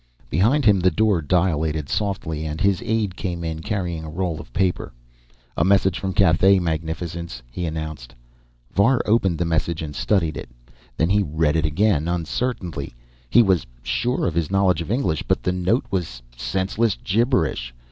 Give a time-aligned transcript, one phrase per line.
[0.31, 4.51] Behind him, the door dilated softly and his aide came in, carrying a roll of
[4.51, 4.91] paper.
[5.55, 8.15] "A message from Cathay, magnificence," he announced.
[8.73, 10.49] Var opened the message and studied it.
[10.97, 12.95] Then he read it again, uncertainly.
[13.29, 17.71] He was sure of his knowledge of English, but the note was senseless gibberish.